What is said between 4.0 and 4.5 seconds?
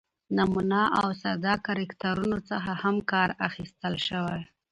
شوى